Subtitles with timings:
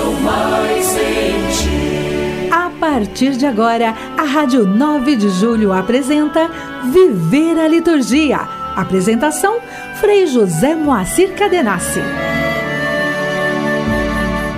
[0.00, 2.50] pensam mais em ti.
[2.50, 6.50] A partir de agora, a Rádio 9 de Julho apresenta
[6.92, 8.38] Viver a Liturgia.
[8.76, 9.60] Apresentação:
[10.00, 12.00] Frei José Moacir Cadenassi.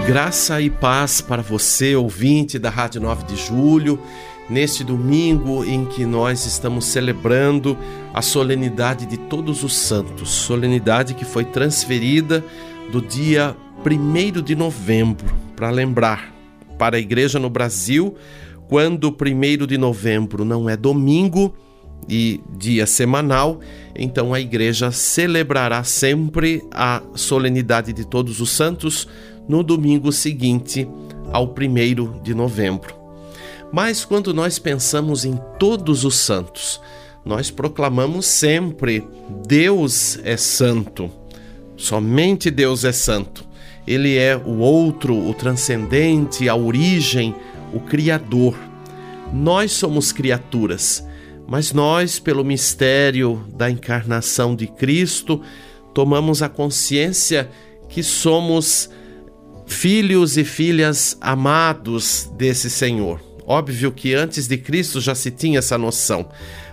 [0.07, 4.01] Graça e paz para você, ouvinte da Rádio 9 de Julho,
[4.51, 7.79] neste domingo em que nós estamos celebrando
[8.13, 12.45] a solenidade de Todos os Santos, solenidade que foi transferida
[12.91, 16.33] do dia 1 de novembro, para lembrar
[16.79, 18.15] para a igreja no Brasil,
[18.69, 21.55] quando o 1 de novembro não é domingo
[22.09, 23.61] e dia semanal,
[23.95, 29.07] então a igreja celebrará sempre a solenidade de Todos os Santos
[29.49, 30.89] no domingo seguinte
[31.33, 32.95] ao 1 de novembro.
[33.73, 36.81] Mas quando nós pensamos em todos os santos,
[37.25, 39.07] nós proclamamos sempre:
[39.47, 41.11] Deus é santo.
[41.77, 43.52] Somente Deus é santo.
[43.87, 47.35] Ele é o outro, o transcendente, a origem,
[47.73, 48.57] o Criador.
[49.33, 51.07] Nós somos criaturas,
[51.47, 55.41] mas nós, pelo mistério da encarnação de Cristo,
[55.93, 57.51] tomamos a consciência
[57.89, 58.91] que somos
[59.67, 63.21] filhos e filhas amados desse Senhor.
[63.47, 66.29] Óbvio que antes de Cristo já se tinha essa noção,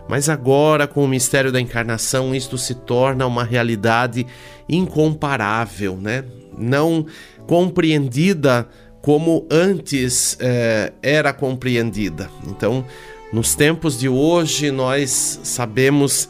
[0.08, 4.26] mas agora, com o mistério da encarnação, isto se torna uma realidade
[4.68, 6.24] incomparável, né?
[6.60, 7.06] Não
[7.48, 8.68] compreendida
[9.02, 12.30] como antes eh, era compreendida.
[12.48, 12.86] Então,
[13.32, 16.28] nos tempos de hoje, nós sabemos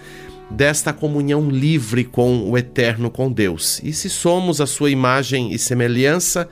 [0.50, 3.80] desta comunhão livre com o eterno, com Deus.
[3.84, 6.48] E se somos a sua imagem e semelhança,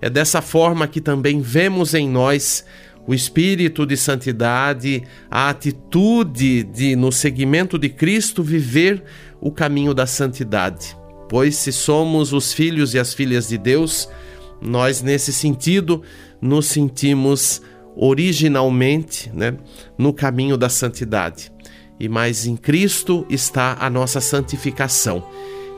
[0.00, 2.64] é dessa forma que também vemos em nós
[3.06, 9.02] o espírito de santidade, a atitude de, no seguimento de Cristo, viver
[9.40, 10.96] o caminho da santidade.
[11.30, 14.06] Pois se somos os filhos e as filhas de Deus,
[14.60, 16.02] nós, nesse sentido,
[16.42, 17.62] nos sentimos
[17.96, 19.56] originalmente né,
[19.96, 21.52] no caminho da santidade
[22.00, 25.22] e mais em Cristo está a nossa santificação.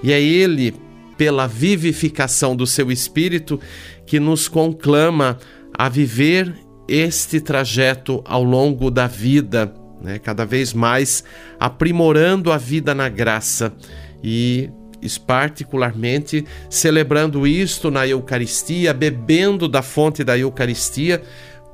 [0.05, 0.73] E é Ele,
[1.19, 3.61] pela vivificação do seu Espírito,
[4.07, 5.37] que nos conclama
[5.77, 6.55] a viver
[6.87, 10.21] este trajeto ao longo da vida, né?
[10.21, 11.25] cada vez mais
[11.59, 13.75] aprimorando a vida na graça
[14.23, 14.71] e
[15.19, 21.23] particularmente celebrando isto na Eucaristia, bebendo da fonte da Eucaristia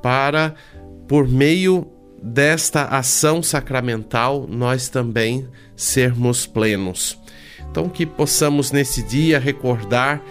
[0.01, 0.55] para
[1.07, 1.87] por meio
[2.21, 7.17] desta ação sacramental nós também sermos plenos.
[7.69, 10.21] Então, que possamos nesse dia recordar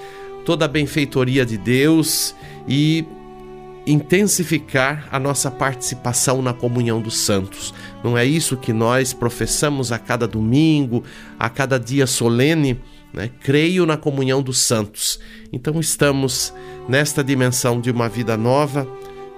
[0.44, 2.34] toda a benfeitoria de Deus
[2.66, 3.04] e
[3.88, 7.72] intensificar a nossa participação na comunhão dos santos.
[8.04, 11.02] Não é isso que nós professamos a cada domingo,
[11.38, 12.78] a cada dia solene?
[13.12, 13.30] Né?
[13.40, 15.18] Creio na comunhão dos santos.
[15.50, 16.52] Então, estamos
[16.88, 18.86] nesta dimensão de uma vida nova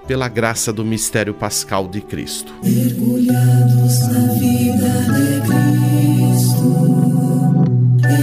[0.07, 2.53] pela graça do mistério pascal de Cristo.
[2.65, 5.41] Mergulhados na vida de
[6.27, 6.75] Cristo,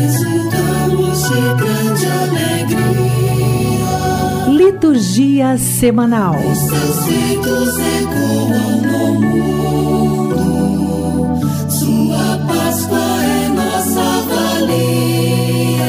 [0.06, 3.07] exultamos de grande alegria.
[4.68, 6.36] Liturgia semanal.
[6.36, 10.36] Os seus feitos ecoam no mundo,
[11.72, 15.88] sua Páscoa é nossa valia.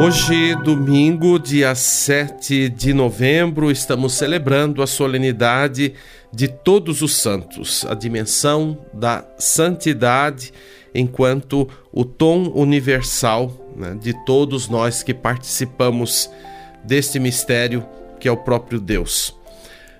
[0.00, 5.94] Hoje, domingo, dia 7 de novembro, estamos celebrando a solenidade
[6.32, 10.52] de Todos os Santos, a dimensão da santidade
[10.92, 16.30] enquanto o tom universal né, de todos nós que participamos
[16.84, 17.86] deste mistério
[18.20, 19.34] que é o próprio Deus.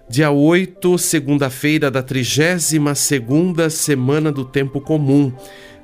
[0.07, 5.33] Dia 8, segunda-feira da 32 segunda semana do tempo comum.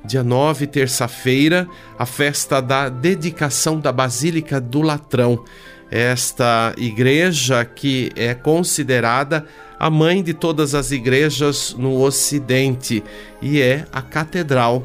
[0.05, 5.43] Dia 9, terça-feira, a festa da dedicação da Basílica do Latrão.
[5.89, 9.47] Esta igreja que é considerada
[9.79, 13.03] a mãe de todas as igrejas no Ocidente
[13.41, 14.83] e é a Catedral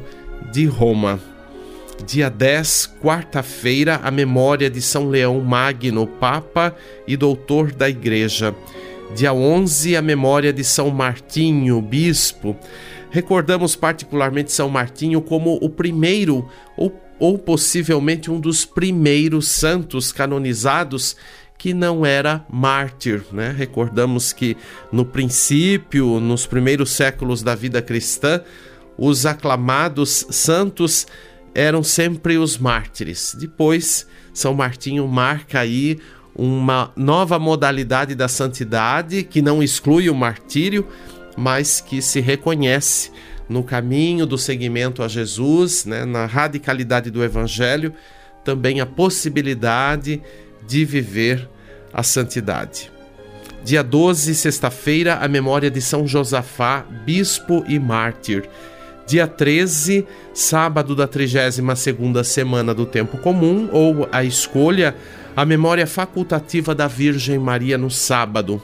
[0.51, 1.19] de Roma.
[2.05, 6.75] Dia 10, quarta-feira, a memória de São Leão Magno, Papa
[7.07, 8.55] e Doutor da Igreja.
[9.15, 12.55] Dia 11, a memória de São Martinho, Bispo.
[13.11, 16.47] Recordamos particularmente São Martinho como o primeiro
[16.77, 21.15] ou, ou possivelmente um dos primeiros santos canonizados
[21.57, 23.53] que não era mártir, né?
[23.55, 24.55] Recordamos que
[24.93, 28.41] no princípio, nos primeiros séculos da vida cristã,
[29.01, 31.07] os aclamados santos
[31.55, 33.33] eram sempre os mártires.
[33.39, 35.97] Depois, São Martinho marca aí
[36.35, 40.85] uma nova modalidade da santidade que não exclui o martírio,
[41.37, 43.11] mas que se reconhece
[43.47, 47.93] no caminho do seguimento a Jesus, né, na radicalidade do Evangelho,
[48.43, 50.21] também a possibilidade
[50.67, 51.49] de viver
[51.93, 52.91] a santidade.
[53.63, 58.49] Dia 12, sexta-feira, a memória de São Josafá, bispo e mártir.
[59.09, 64.95] Dia 13, sábado da 32ª semana do tempo comum, ou a escolha,
[65.35, 68.61] a memória facultativa da Virgem Maria no sábado.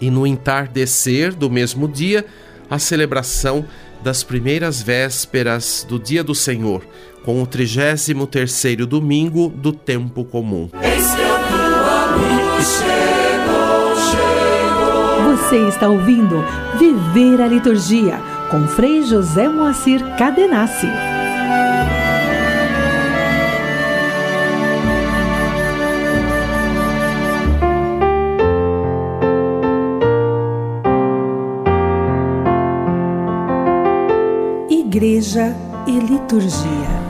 [0.00, 2.26] E no entardecer do mesmo dia,
[2.68, 3.64] a celebração
[4.02, 6.84] das primeiras vésperas do dia do Senhor,
[7.24, 10.68] com o 33º domingo do tempo comum.
[15.28, 16.44] Você está ouvindo
[16.76, 20.86] Viver a Liturgia com Frei José Moacir Cadenassi.
[34.70, 35.52] Igreja
[35.88, 37.04] e Liturgia.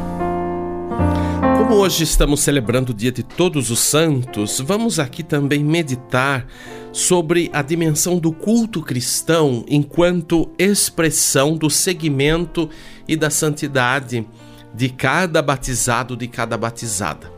[1.59, 6.47] Como hoje estamos celebrando o Dia de Todos os Santos, vamos aqui também meditar
[6.91, 12.69] sobre a dimensão do culto cristão enquanto expressão do seguimento
[13.07, 14.27] e da santidade
[14.75, 17.33] de cada batizado, de cada batizada.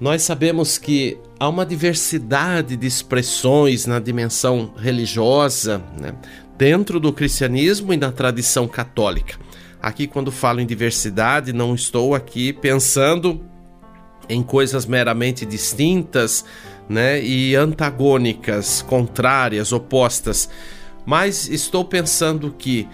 [0.00, 6.14] Nós sabemos que há uma diversidade de expressões na dimensão religiosa, né,
[6.56, 9.36] dentro do cristianismo e na tradição católica.
[9.80, 13.44] Aqui, quando falo em diversidade, não estou aqui pensando
[14.28, 16.44] em coisas meramente distintas
[16.88, 20.48] né, e antagônicas, contrárias, opostas,
[21.04, 22.88] mas estou pensando que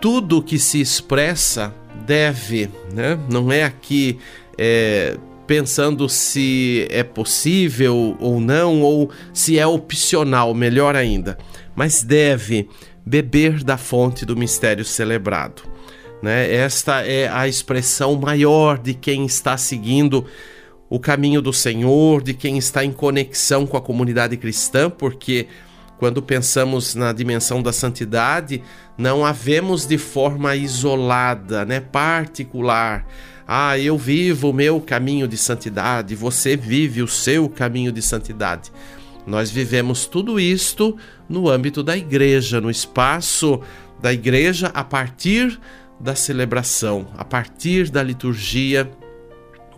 [0.00, 1.74] tudo que se expressa
[2.06, 4.18] deve, né, não é aqui
[4.58, 5.16] é,
[5.46, 11.38] pensando se é possível ou não, ou se é opcional, melhor ainda,
[11.74, 12.68] mas deve
[13.04, 15.62] beber da fonte do mistério celebrado.
[16.22, 16.52] Né?
[16.52, 20.26] Esta é a expressão maior de quem está seguindo
[20.88, 25.46] o caminho do Senhor, de quem está em conexão com a comunidade cristã, porque
[25.98, 28.62] quando pensamos na dimensão da santidade,
[28.98, 33.06] não a vemos de forma isolada, né, particular.
[33.46, 38.72] Ah, eu vivo o meu caminho de santidade, você vive o seu caminho de santidade.
[39.26, 40.96] Nós vivemos tudo isto
[41.28, 43.60] no âmbito da igreja, no espaço
[44.00, 45.58] da igreja, a partir
[45.98, 48.90] da celebração, a partir da liturgia,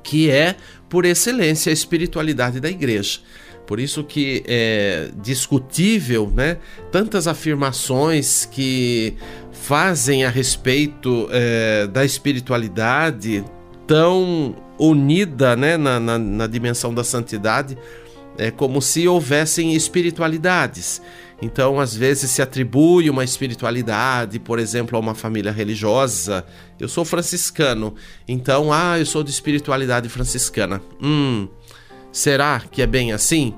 [0.03, 0.56] que é
[0.88, 3.21] por excelência a espiritualidade da igreja.
[3.69, 6.56] Por isso que é discutível, né?
[6.91, 9.15] Tantas afirmações que
[9.53, 13.44] fazem a respeito é, da espiritualidade
[13.87, 17.76] tão unida, né, na, na, na dimensão da santidade,
[18.38, 21.03] é como se houvessem espiritualidades.
[21.43, 26.43] Então, às vezes se atribui uma espiritualidade, por exemplo, a uma família religiosa.
[26.81, 27.94] Eu sou franciscano,
[28.26, 30.81] então, ah, eu sou de espiritualidade franciscana.
[31.03, 31.49] Hum,
[32.19, 33.55] será que é bem assim?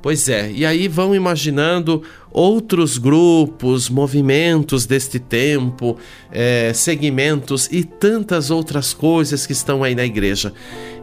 [0.00, 5.98] Pois é, e aí vão imaginando outros grupos, movimentos deste tempo,
[6.30, 10.52] é, segmentos e tantas outras coisas que estão aí na igreja.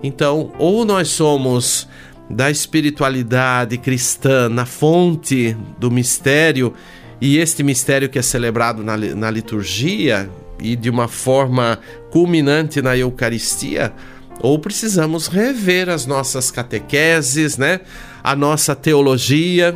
[0.02, 1.88] Então, ou nós somos
[2.30, 6.74] da espiritualidade cristã na fonte do mistério,
[7.20, 10.30] e este mistério que é celebrado na, na liturgia
[10.60, 11.80] e de uma forma
[12.12, 13.94] culminante na Eucaristia,
[14.42, 17.82] ou precisamos rever as nossas catequeses, né?
[18.24, 19.76] A nossa teologia.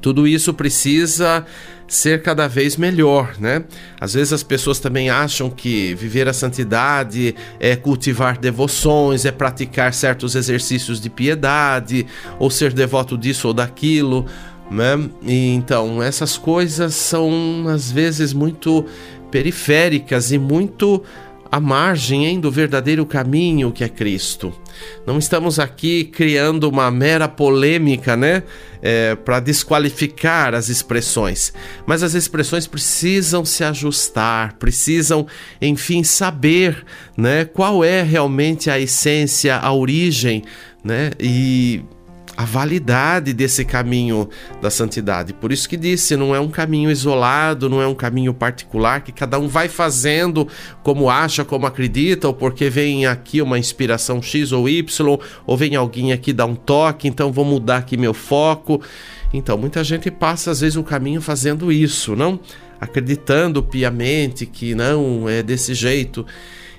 [0.00, 1.46] Tudo isso precisa
[1.92, 3.64] ser cada vez melhor, né?
[4.00, 9.92] Às vezes as pessoas também acham que viver a santidade é cultivar devoções, é praticar
[9.92, 12.06] certos exercícios de piedade,
[12.38, 14.24] ou ser devoto disso ou daquilo,
[14.70, 14.98] né?
[15.22, 18.86] E então, essas coisas são às vezes muito
[19.30, 21.02] periféricas e muito
[21.52, 24.54] à margem hein, do verdadeiro caminho que é Cristo.
[25.06, 28.42] Não estamos aqui criando uma mera polêmica, né,
[28.80, 31.52] é, para desqualificar as expressões,
[31.86, 35.26] mas as expressões precisam se ajustar, precisam,
[35.60, 36.86] enfim, saber,
[37.18, 40.42] né, qual é realmente a essência, a origem,
[40.82, 41.84] né, e
[42.36, 44.28] a validade desse caminho
[44.60, 45.32] da santidade.
[45.32, 49.12] Por isso que disse, não é um caminho isolado, não é um caminho particular que
[49.12, 50.48] cada um vai fazendo
[50.82, 55.76] como acha, como acredita, ou porque vem aqui uma inspiração X ou Y, ou vem
[55.76, 58.80] alguém aqui dar um toque, então vou mudar aqui meu foco.
[59.32, 62.38] Então, muita gente passa às vezes o caminho fazendo isso, não?
[62.80, 66.26] Acreditando piamente que não é desse jeito.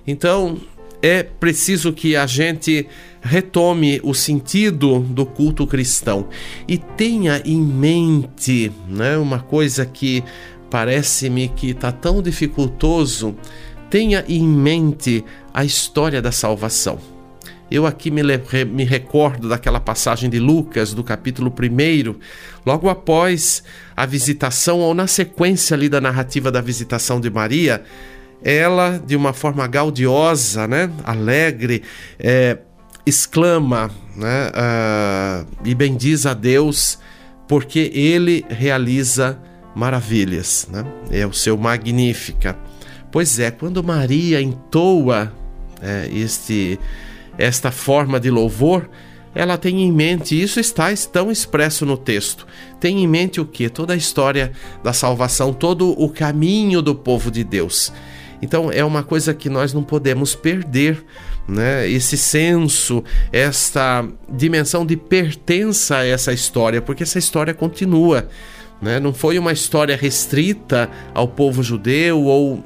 [0.06, 0.58] Então,
[1.02, 2.88] é preciso que a gente
[3.24, 6.28] retome o sentido do culto cristão
[6.68, 10.22] e tenha em mente né, uma coisa que
[10.70, 13.36] parece-me que está tão dificultoso.
[13.90, 17.00] Tenha em mente a história da salvação.
[17.72, 18.22] Eu aqui me,
[18.66, 22.16] me recordo daquela passagem de Lucas, do capítulo 1,
[22.66, 23.64] logo após
[23.96, 27.84] a visitação, ou na sequência ali da narrativa da visitação de Maria,
[28.44, 31.84] ela, de uma forma gaudiosa, né, alegre,
[32.20, 32.58] é,
[33.06, 37.00] exclama né, uh, e bendiz a Deus
[37.48, 39.40] porque ele realiza
[39.76, 40.68] maravilhas.
[40.72, 40.86] Né?
[41.12, 42.58] É o seu Magnífica.
[43.12, 45.32] Pois é, quando Maria entoa
[45.82, 46.80] é, este,
[47.38, 48.90] esta forma de louvor,
[49.36, 52.46] ela tem em mente, isso está tão expresso no texto,
[52.80, 53.68] tem em mente o que?
[53.68, 54.52] Toda a história
[54.84, 57.92] da salvação, todo o caminho do povo de Deus.
[58.44, 61.02] Então é uma coisa que nós não podemos perder,
[61.48, 61.90] né?
[61.90, 68.28] Esse senso, esta dimensão de pertença a essa história, porque essa história continua.
[68.82, 69.00] Né?
[69.00, 72.64] Não foi uma história restrita ao povo judeu ou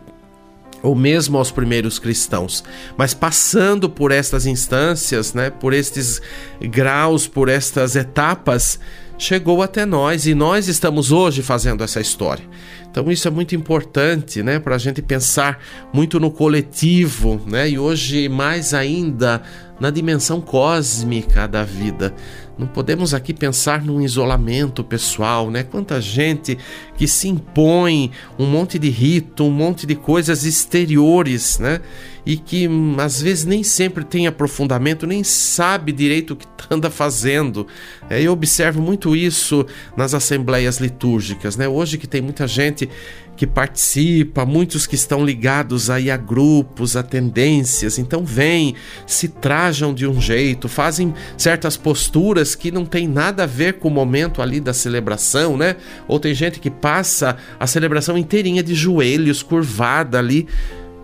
[0.83, 2.63] ou mesmo aos primeiros cristãos,
[2.95, 6.21] mas passando por estas instâncias, né, por estes
[6.61, 8.79] graus, por estas etapas,
[9.17, 12.45] chegou até nós e nós estamos hoje fazendo essa história.
[12.89, 15.59] Então isso é muito importante, né, para a gente pensar
[15.93, 19.41] muito no coletivo, né, e hoje mais ainda
[19.79, 22.13] na dimensão cósmica da vida.
[22.57, 25.61] Não podemos aqui pensar num isolamento pessoal, né?
[25.61, 26.57] Quanta gente
[26.97, 31.81] que se impõe um monte de rito, um monte de coisas exteriores, né?
[32.25, 36.89] E que hum, às vezes nem sempre tem aprofundamento, nem sabe direito o que anda
[36.89, 37.67] fazendo.
[38.09, 39.63] É, eu observo muito isso
[39.95, 41.67] nas assembleias litúrgicas, né?
[41.67, 42.89] Hoje que tem muita gente
[43.37, 48.73] que participa, muitos que estão ligados aí a grupos, a tendências, então vêm,
[49.05, 53.87] se trajam de um jeito, fazem certas posturas que não tem nada a ver com
[53.87, 55.75] o momento ali da celebração, né?
[56.07, 60.47] Ou tem gente que passa a celebração inteirinha de joelhos, curvada ali.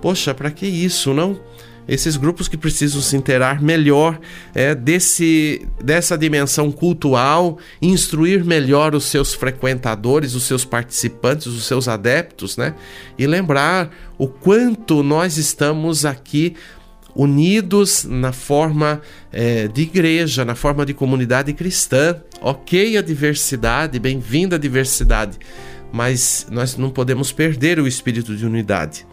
[0.01, 1.39] Poxa, para que isso, não?
[1.87, 4.19] Esses grupos que precisam se interar melhor
[4.53, 11.87] é, desse, dessa dimensão cultural, instruir melhor os seus frequentadores, os seus participantes, os seus
[11.87, 12.73] adeptos, né?
[13.17, 16.55] E lembrar o quanto nós estamos aqui
[17.15, 22.19] unidos na forma é, de igreja, na forma de comunidade cristã.
[22.41, 25.37] Ok a diversidade, bem-vinda a diversidade,
[25.91, 29.05] mas nós não podemos perder o espírito de unidade.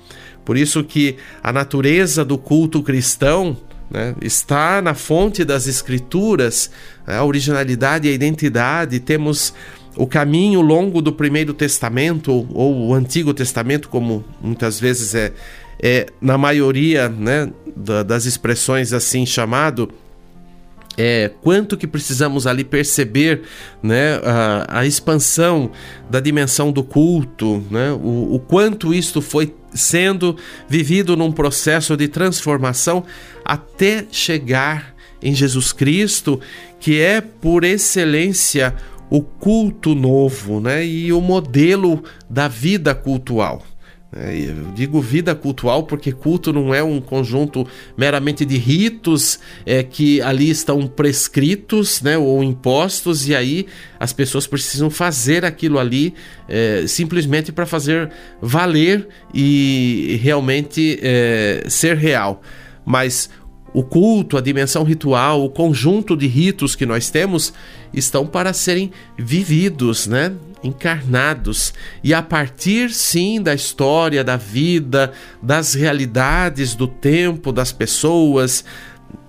[0.51, 1.15] Por isso que
[1.45, 3.57] a natureza do culto cristão
[3.89, 6.73] né, está na fonte das escrituras,
[7.07, 8.99] né, a originalidade e a identidade.
[8.99, 9.55] Temos
[9.95, 15.33] o caminho longo do Primeiro Testamento ou, ou o Antigo Testamento, como muitas vezes é,
[15.81, 17.49] é na maioria né,
[18.05, 19.89] das expressões assim chamado
[20.99, 23.43] é, quanto que precisamos ali perceber
[23.81, 25.71] né, a, a expansão
[26.11, 30.37] da dimensão do culto, né, o, o quanto isto foi sendo
[30.69, 33.05] vivido num processo de transformação
[33.45, 36.41] até chegar em Jesus Cristo,
[36.79, 38.75] que é por excelência
[39.11, 43.63] o culto novo né, e o modelo da vida cultual.
[44.13, 47.65] É, eu digo vida cultual porque culto não é um conjunto
[47.97, 53.67] meramente de ritos é, que ali estão prescritos né, ou impostos, e aí
[54.01, 56.13] as pessoas precisam fazer aquilo ali
[56.49, 58.11] é, simplesmente para fazer
[58.43, 62.43] valer e realmente é, ser real.
[62.85, 63.31] Mas
[63.73, 67.53] o culto, a dimensão ritual, o conjunto de ritos que nós temos
[67.95, 70.33] estão para serem vividos, né?
[70.63, 75.13] Encarnados e a partir sim da história, da vida,
[75.43, 78.65] das realidades do tempo, das pessoas,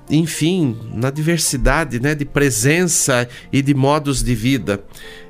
[0.10, 4.84] enfim, na diversidade né, de presença e de modos de vida.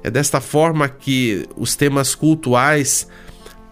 [0.04, 3.08] É desta forma que os temas cultuais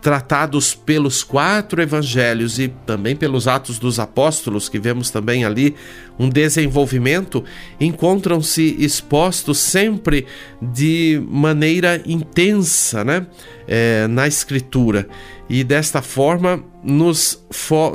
[0.02, 5.76] tratados pelos quatro evangelhos e também pelos Atos dos Apóstolos, que vemos também ali
[6.18, 7.44] um desenvolvimento,
[7.80, 10.26] encontram-se expostos sempre
[10.62, 13.28] de maneira intensa né?
[13.68, 15.08] É, na Escritura.
[15.50, 17.44] E desta forma nos,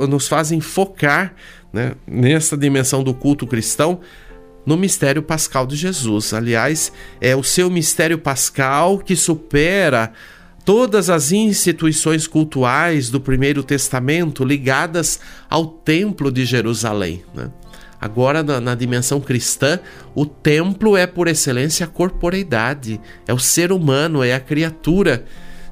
[0.07, 1.33] nos fazem focar
[1.73, 3.99] né, nessa dimensão do culto cristão
[4.65, 6.33] no mistério pascal de Jesus.
[6.33, 10.11] Aliás, é o seu mistério pascal que supera
[10.65, 17.23] todas as instituições cultuais do Primeiro Testamento ligadas ao Templo de Jerusalém.
[17.35, 17.51] Né?
[18.01, 19.79] Agora, na, na, dimensão cristã,
[20.13, 25.25] o templo é por excelência a corporeidade, é o ser humano, é a criatura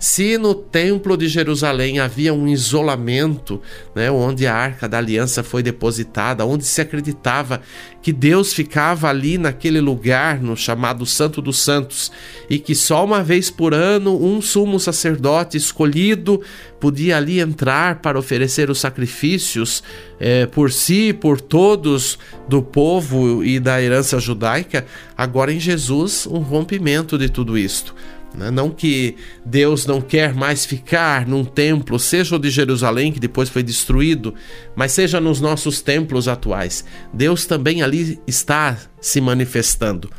[0.04, 3.62] Se no Templo de Jerusalém havia um isolamento,
[3.96, 7.62] né, onde a Arca da Aliança foi depositada, onde se acreditava
[8.02, 12.12] que Deus ficava ali naquele lugar, no chamado Santo dos Santos,
[12.50, 16.42] e que só uma vez por ano um sumo sacerdote escolhido
[16.82, 19.82] podia ali entrar para oferecer os sacrifícios
[20.20, 24.86] eh, por si, por todos do povo e da herança judaica,
[25.18, 27.96] agora em Jesus um rompimento de tudo isto.
[28.36, 28.50] Né?
[28.50, 33.50] Não que Deus não quer mais ficar num templo, seja o de Jerusalém, que depois
[33.50, 34.34] foi destruído,
[34.76, 36.84] mas seja nos nossos templos atuais.
[37.14, 40.10] Deus também ali está se manifestando,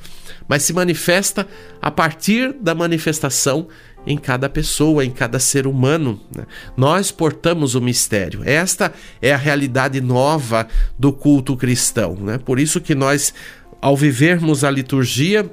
[0.49, 1.47] mas se manifesta
[1.80, 3.68] a partir da manifestação
[4.06, 6.21] em cada pessoa, em cada ser humano.
[6.35, 6.44] Né?
[6.76, 8.42] Nós portamos o mistério.
[8.44, 10.68] Esta é a realidade nova
[10.99, 12.14] do culto cristão.
[12.14, 12.38] Né?
[12.38, 13.33] Por isso que nós,
[13.80, 15.50] ao vivermos a liturgia,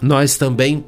[0.00, 0.84] nós também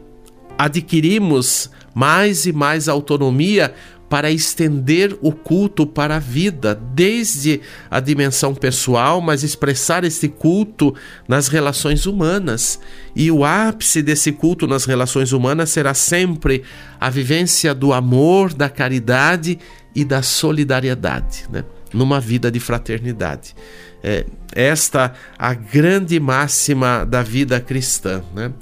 [0.61, 3.75] adquirimos mais e mais autonomia
[4.11, 10.95] para estender o culto para a vida, desde a dimensão pessoal, mas expressar esse culto
[11.27, 12.79] nas relações humanas.
[13.17, 16.63] E o ápice desse culto nas relações humanas será sempre
[17.01, 19.59] a vivência do amor, da caridade
[19.95, 21.65] e da solidariedade, né?
[21.95, 23.55] numa vida de fraternidade.
[24.03, 28.23] É, esta a grande máxima da vida cristã.
[28.35, 28.53] Né?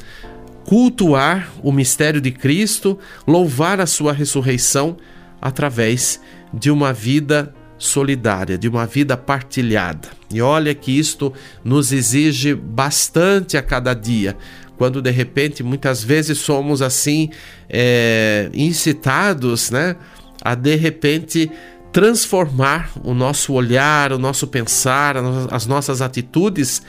[0.68, 4.98] Cultuar o mistério de Cristo, louvar a sua ressurreição
[5.40, 6.20] através
[6.52, 10.10] de uma vida solidária, de uma vida partilhada.
[10.30, 11.32] E olha que isto
[11.64, 14.36] nos exige bastante a cada dia,
[14.76, 17.30] quando de repente muitas vezes somos assim
[17.66, 19.96] é, incitados, né,
[20.42, 21.50] a de repente
[21.90, 25.16] transformar o nosso olhar, o nosso pensar,
[25.50, 26.82] as nossas atitudes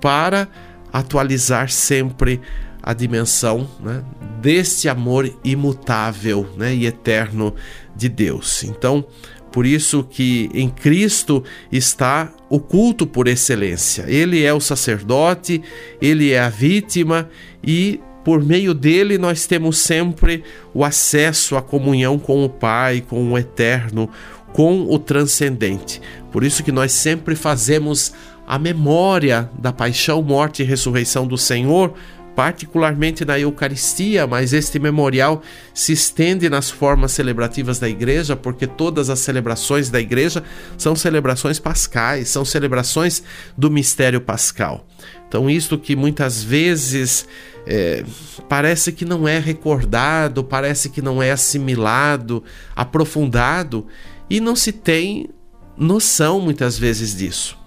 [0.00, 0.48] para
[0.92, 2.40] atualizar sempre
[2.82, 4.02] a dimensão né,
[4.40, 7.54] deste amor imutável né, e eterno
[7.94, 8.64] de Deus.
[8.64, 9.04] Então,
[9.52, 14.04] por isso que em Cristo está o culto por excelência.
[14.06, 15.62] Ele é o sacerdote,
[16.00, 17.28] ele é a vítima
[17.62, 23.32] e por meio dele nós temos sempre o acesso à comunhão com o Pai, com
[23.32, 24.08] o eterno,
[24.52, 26.00] com o transcendente.
[26.30, 28.12] Por isso que nós sempre fazemos
[28.46, 31.94] a memória da paixão, morte e ressurreição do Senhor
[32.34, 35.42] particularmente na Eucaristia, mas este memorial
[35.74, 40.42] se estende nas formas celebrativas da igreja, porque todas as celebrações da igreja
[40.78, 43.22] são celebrações pascais, são celebrações
[43.56, 44.86] do mistério pascal.
[45.28, 47.26] Então, isto que muitas vezes
[47.66, 48.04] é,
[48.48, 52.42] parece que não é recordado, parece que não é assimilado,
[52.74, 53.86] aprofundado,
[54.28, 55.28] e não se tem
[55.76, 57.58] noção muitas vezes disso.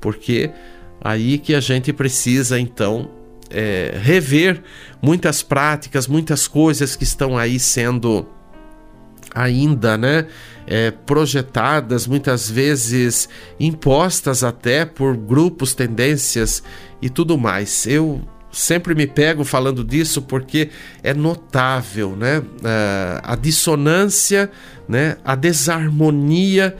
[0.00, 0.50] Porque
[1.00, 4.62] aí que a gente precisa então é, rever
[5.00, 8.26] muitas práticas, muitas coisas que estão aí sendo
[9.34, 10.26] ainda, né,
[10.66, 13.28] é, projetadas, muitas vezes
[13.58, 16.62] impostas até por grupos, tendências
[17.02, 17.86] e tudo mais.
[17.86, 20.70] Eu sempre me pego falando disso porque
[21.02, 22.42] é notável, né,
[23.22, 24.50] a dissonância,
[24.88, 26.76] né, a desarmonia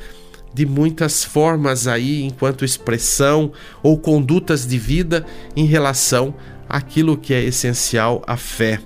[0.55, 6.33] de muitas formas aí enquanto expressão ou condutas de vida em relação
[6.75, 8.81] aquilo que é essencial à fé.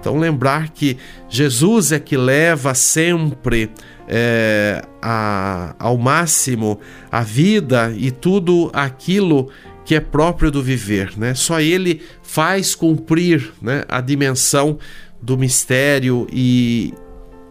[0.00, 0.96] Então, lembrar que
[1.28, 3.70] Jesus é que leva sempre
[4.08, 6.80] é, a, ao máximo
[7.12, 9.50] a vida e tudo aquilo
[9.84, 11.12] que é próprio do viver.
[11.18, 11.34] Né?
[11.34, 14.78] Só Ele faz cumprir né, a dimensão
[15.20, 16.94] do mistério e,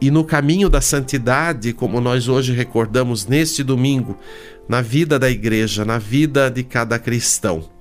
[0.01, 4.17] e no caminho da santidade, como nós hoje recordamos neste domingo,
[4.67, 7.74] na vida da igreja, na vida de cada cristão.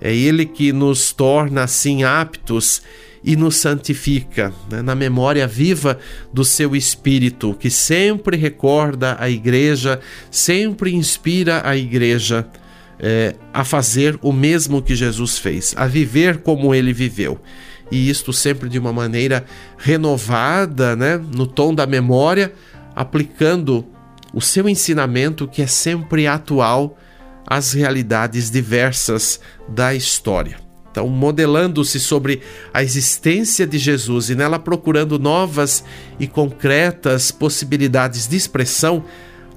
[0.00, 2.82] É Ele que nos torna assim aptos
[3.22, 4.80] e nos santifica, né?
[4.80, 5.98] na memória viva
[6.32, 12.46] do seu Espírito, que sempre recorda a igreja, sempre inspira a igreja
[12.98, 17.40] é, a fazer o mesmo que Jesus fez, a viver como ele viveu.
[17.90, 19.44] E isto sempre de uma maneira
[19.78, 21.16] renovada, né?
[21.16, 22.52] no tom da memória,
[22.94, 23.86] aplicando
[24.32, 26.98] o seu ensinamento que é sempre atual
[27.48, 30.58] as realidades diversas da história.
[30.90, 35.84] Então, modelando-se sobre a existência de Jesus e nela procurando novas
[36.18, 39.04] e concretas possibilidades de expressão,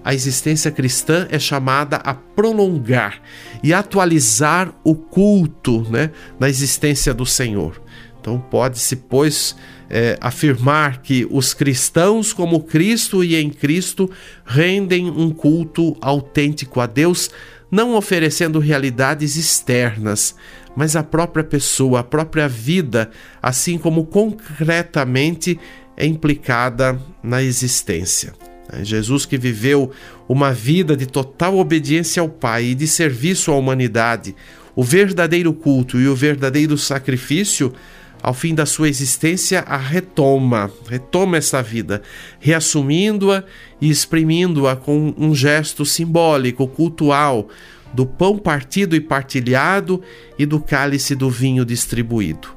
[0.04, 3.22] a existência cristã é chamada a prolongar
[3.64, 7.82] e atualizar o culto né, na existência do Senhor.
[8.20, 9.56] Então, pode-se, pois,
[9.90, 14.10] é, afirmar que os cristãos, como Cristo e em Cristo,
[14.46, 17.30] rendem um culto autêntico a Deus
[17.72, 20.36] não oferecendo realidades externas,
[20.76, 23.10] mas a própria pessoa, a própria vida,
[23.42, 25.58] assim como concretamente
[25.96, 28.34] é implicada na existência.
[28.72, 29.92] É Jesus que viveu
[30.28, 34.36] uma vida de total obediência ao Pai e de serviço à humanidade,
[34.76, 37.74] o verdadeiro culto e o verdadeiro sacrifício,
[38.22, 42.02] ao fim da sua existência, a retoma, retoma essa vida,
[42.40, 43.44] reassumindo-a
[43.80, 47.50] e exprimindo-a com um gesto simbólico, cultual,
[47.94, 50.02] do pão partido e partilhado
[50.38, 52.48] e do cálice do vinho distribuído.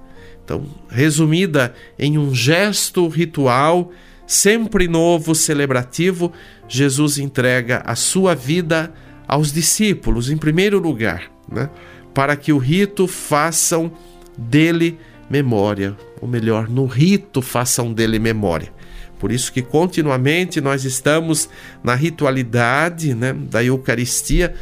[0.44, 3.90] Então, resumida em um gesto ritual,
[4.26, 6.32] sempre novo, celebrativo,
[6.68, 8.92] Jesus entrega a sua vida
[9.26, 11.70] aos discípulos, em primeiro lugar, né?
[12.12, 13.90] para que o rito façam
[14.36, 18.72] dele memória, ou melhor, no rito façam dele memória.
[19.18, 21.48] Por isso que continuamente nós estamos
[21.82, 24.54] na ritualidade né, da Eucaristia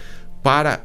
[0.42, 0.84] para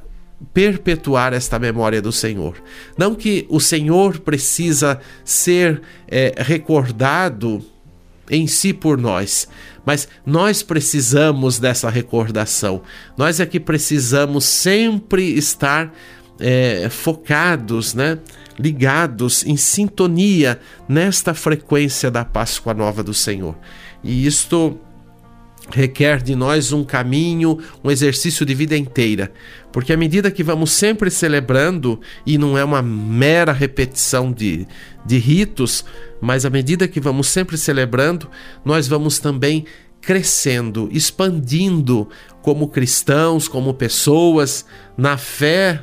[0.54, 2.56] perpetuar esta memória do Senhor.
[2.98, 7.64] Não que o Senhor precisa ser é, recordado
[8.30, 9.48] em si por nós,
[9.86, 12.82] mas nós precisamos dessa recordação.
[13.16, 15.94] Nós é que precisamos sempre estar
[16.40, 18.20] é, focados, né?
[18.58, 23.56] Ligados em sintonia nesta frequência da Páscoa Nova do Senhor.
[24.04, 24.80] E isto
[25.70, 29.32] requer de nós um caminho, um exercício de vida inteira,
[29.72, 34.66] porque à medida que vamos sempre celebrando, e não é uma mera repetição de,
[35.06, 35.84] de ritos,
[36.22, 38.30] mas à medida que vamos sempre celebrando,
[38.64, 39.66] nós vamos também
[40.02, 42.08] crescendo, expandindo
[42.42, 44.66] como cristãos, como pessoas,
[44.98, 45.82] na fé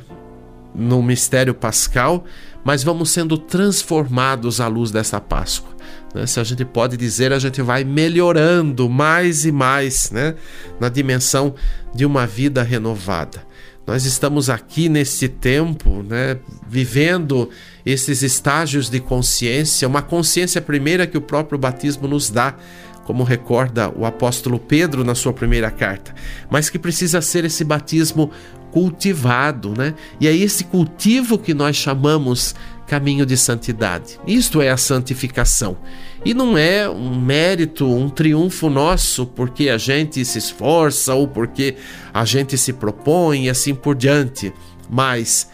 [0.73, 2.25] no mistério pascal,
[2.65, 5.71] mas vamos sendo transformados à luz dessa Páscoa.
[6.15, 6.25] Né?
[6.25, 10.33] Se a gente pode dizer, a gente vai melhorando mais e mais né?
[10.79, 11.53] na dimensão
[11.93, 13.45] de uma vida renovada.
[13.85, 17.51] Nós estamos aqui nesse tempo, né, vivendo
[17.85, 22.55] esses estágios de consciência, uma consciência primeira que o próprio batismo nos dá,
[23.03, 26.15] como recorda o apóstolo Pedro na sua primeira carta,
[26.49, 28.31] mas que precisa ser esse batismo
[28.75, 29.93] cultivado, né?
[30.19, 32.53] E é esse cultivo que nós chamamos
[32.85, 34.19] caminho de santidade.
[34.27, 35.77] Isto é a santificação.
[36.25, 41.77] E não é um mérito, um triunfo nosso porque a gente se esforça ou porque
[42.13, 44.53] a gente se propõe e assim por diante,
[44.89, 45.49] mas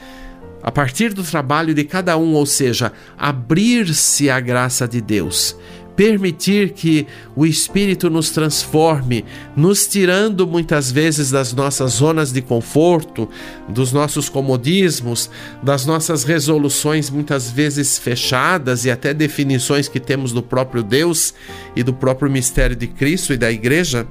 [0.63, 5.55] a partir do trabalho de cada um, ou seja, abrir-se à graça de Deus
[6.01, 9.23] permitir que o Espírito nos transforme,
[9.55, 13.29] nos tirando muitas vezes das nossas zonas de conforto,
[13.69, 15.29] dos nossos comodismos,
[15.61, 21.35] das nossas resoluções muitas vezes fechadas e até definições que temos do próprio Deus
[21.75, 24.07] e do próprio mistério de Cristo e da Igreja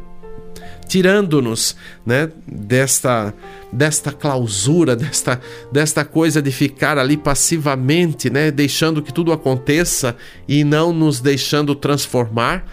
[0.91, 3.33] tirando-nos né, desta,
[3.73, 10.17] desta clausura, desta, desta coisa de ficar ali passivamente, né, deixando que tudo aconteça
[10.49, 12.67] e não nos deixando transformar.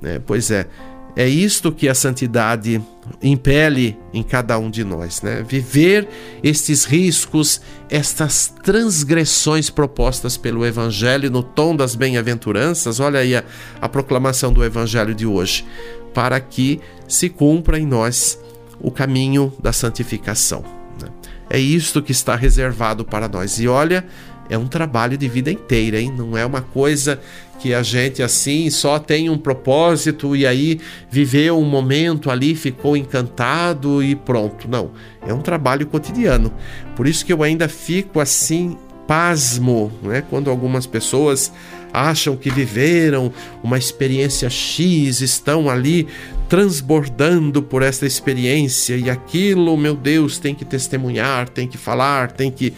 [0.00, 0.20] Né?
[0.24, 0.68] Pois é,
[1.16, 2.82] é isto que a santidade
[3.22, 5.44] impele em cada um de nós, né?
[5.46, 6.08] Viver
[6.42, 12.98] estes riscos, estas transgressões propostas pelo Evangelho no tom das bem-aventuranças.
[12.98, 13.44] Olha aí a,
[13.80, 15.64] a proclamação do Evangelho de hoje
[16.12, 18.38] para que se cumpra em nós
[18.80, 20.64] o caminho da santificação.
[21.00, 21.08] Né?
[21.48, 23.60] É isto que está reservado para nós.
[23.60, 24.04] E olha,
[24.48, 26.12] é um trabalho de vida inteira, hein?
[26.16, 27.20] Não é uma coisa
[27.58, 30.80] que a gente assim só tem um propósito e aí
[31.10, 34.68] viveu um momento ali, ficou encantado e pronto.
[34.68, 34.90] Não,
[35.26, 36.52] é um trabalho cotidiano.
[36.96, 38.76] Por isso que eu ainda fico assim
[39.06, 40.22] pasmo, né?
[40.28, 41.52] Quando algumas pessoas
[41.92, 46.08] acham que viveram uma experiência X, estão ali
[46.48, 52.50] transbordando por essa experiência e aquilo, meu Deus, tem que testemunhar, tem que falar, tem
[52.50, 52.72] que.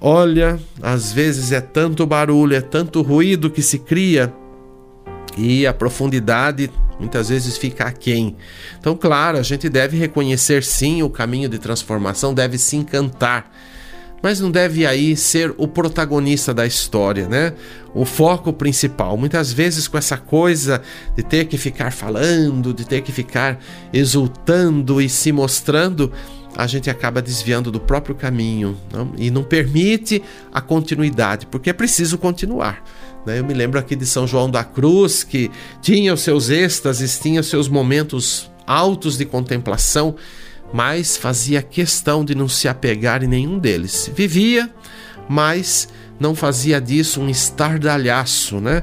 [0.00, 4.32] Olha, às vezes é tanto barulho, é tanto ruído que se cria
[5.36, 8.36] e a profundidade muitas vezes fica aquém.
[8.78, 13.50] Então, claro, a gente deve reconhecer sim o caminho de transformação, deve se encantar
[14.22, 17.52] mas não deve aí ser o protagonista da história, né?
[17.94, 19.16] O foco principal.
[19.16, 20.82] Muitas vezes com essa coisa
[21.16, 23.60] de ter que ficar falando, de ter que ficar
[23.92, 26.12] exultando e se mostrando,
[26.58, 29.12] a gente acaba desviando do próprio caminho não?
[29.16, 32.82] e não permite a continuidade, porque é preciso continuar.
[33.24, 33.38] Né?
[33.38, 37.40] Eu me lembro aqui de São João da Cruz, que tinha os seus êxtases, tinha
[37.40, 40.16] os seus momentos altos de contemplação
[40.72, 44.10] mas fazia questão de não se apegar em nenhum deles.
[44.14, 44.70] Vivia,
[45.28, 48.82] mas não fazia disso um estardalhaço, né?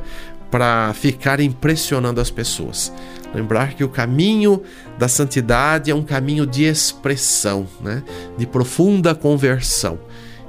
[0.49, 2.91] Para ficar impressionando as pessoas.
[3.35, 4.63] Lembrar que o caminho
[4.97, 8.01] da santidade é um caminho de expressão, né?
[8.37, 9.99] De profunda conversão.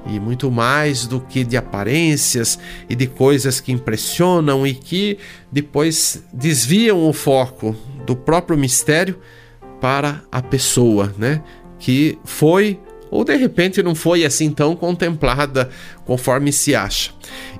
[0.08, 5.18] e muito mais do que de aparências e de coisas que impressionam e que
[5.50, 7.74] depois desviam o foco
[8.06, 9.18] do próprio mistério
[9.80, 11.42] para a pessoa, né?
[11.76, 12.78] Que foi
[13.10, 15.70] ou de repente não foi assim tão contemplada
[16.04, 17.10] conforme se acha.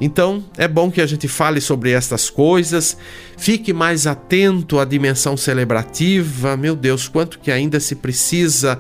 [0.01, 2.97] Então, é bom que a gente fale sobre estas coisas,
[3.37, 6.57] fique mais atento à dimensão celebrativa.
[6.57, 8.79] Meu Deus, quanto que ainda se precisa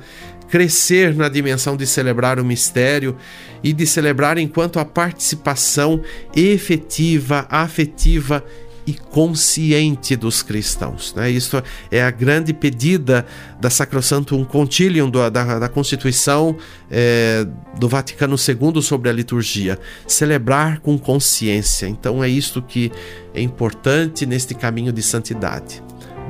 [0.48, 3.16] crescer na dimensão de celebrar o mistério
[3.62, 6.00] e de celebrar enquanto a participação
[6.35, 11.14] efetiva, afetiva e consciente dos cristãos.
[11.14, 11.31] Né?
[11.31, 13.27] Isso é a grande pedida
[13.61, 16.57] da Sacrosantum Concilium, da, da, da Constituição
[16.90, 17.46] é,
[17.79, 19.79] do Vaticano II sobre a liturgia.
[20.07, 21.87] Celebrar com consciência.
[21.88, 22.92] Então é isto que
[23.35, 25.83] é importante neste caminho de santidade.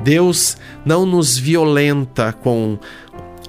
[0.03, 2.77] Deus não nos violenta com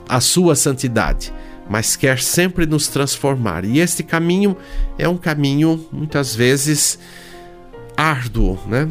[0.09, 1.33] a sua santidade,
[1.69, 3.65] mas quer sempre nos transformar.
[3.65, 4.57] E este caminho
[4.97, 6.99] é um caminho, muitas vezes,
[7.99, 8.89] árduo né?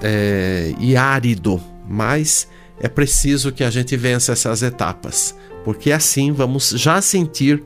[0.00, 6.70] É, e árido, mas é preciso que a gente vença essas etapas, porque assim vamos
[6.70, 7.62] já sentir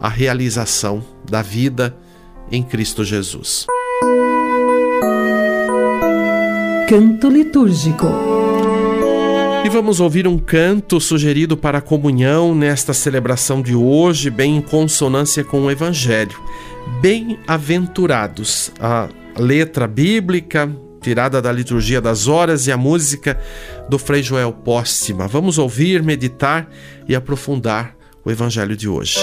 [0.00, 1.96] a realização da vida
[2.50, 3.66] em Cristo Jesus.
[6.88, 8.06] Canto litúrgico.
[9.64, 14.60] E vamos ouvir um canto sugerido para a comunhão nesta celebração de hoje, bem em
[14.60, 16.40] consonância com o Evangelho.
[17.00, 19.08] Bem-aventurados, a
[19.40, 23.40] letra bíblica tirada da liturgia das horas e a música
[23.88, 25.26] do Frei Joel Póstima.
[25.26, 26.68] Vamos ouvir, meditar
[27.08, 29.20] e aprofundar o Evangelho de hoje.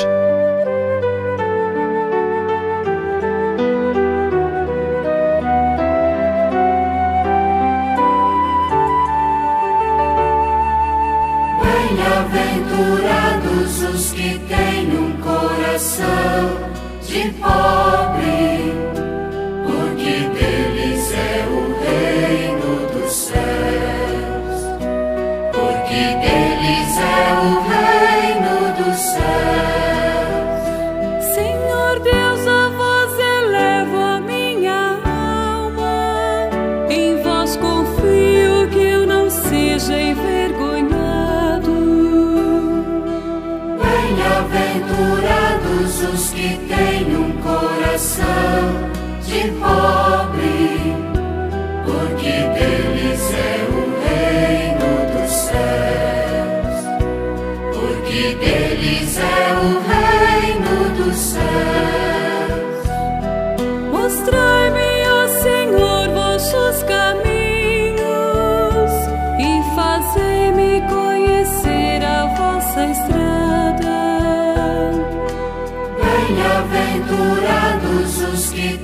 [76.27, 76.67] Porque deles é o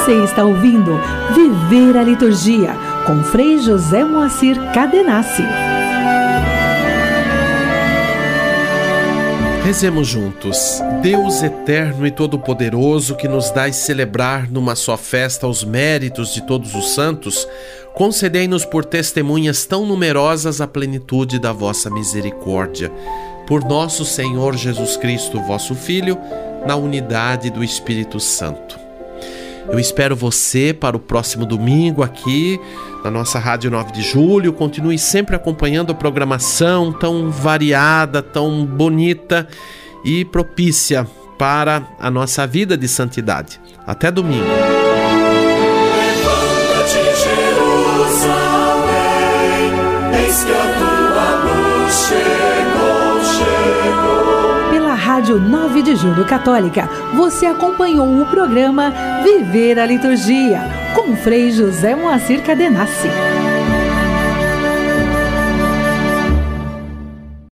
[0.03, 0.99] Você está ouvindo
[1.33, 2.75] Viver a Liturgia
[3.07, 5.43] com Frei José Moacir Cadenassi.
[9.63, 10.81] Rezemos juntos.
[11.01, 16.75] Deus eterno e todo-poderoso, que nos dais celebrar numa só festa os méritos de todos
[16.75, 17.47] os santos,
[17.93, 22.91] concedei-nos por testemunhas tão numerosas a plenitude da vossa misericórdia.
[23.47, 26.17] Por nosso Senhor Jesus Cristo, vosso Filho,
[26.67, 28.82] na unidade do Espírito Santo.
[29.67, 32.59] Eu espero você para o próximo domingo aqui
[33.03, 34.53] na nossa Rádio 9 de Julho.
[34.53, 39.47] Continue sempre acompanhando a programação tão variada, tão bonita
[40.03, 43.59] e propícia para a nossa vida de santidade.
[43.85, 44.45] Até domingo.
[54.71, 58.91] Pela Rádio 9 de Julho Católica, você acompanhou o programa
[59.23, 60.61] Viver a Liturgia
[60.95, 63.09] com Frei José Moacir Cadenassi.